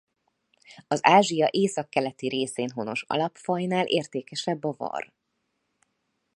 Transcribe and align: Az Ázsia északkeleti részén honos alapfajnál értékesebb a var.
Az 0.87 0.99
Ázsia 1.03 1.47
északkeleti 1.51 2.27
részén 2.27 2.69
honos 2.73 3.03
alapfajnál 3.07 3.85
értékesebb 3.85 4.63
a 4.63 4.73
var. 4.77 5.13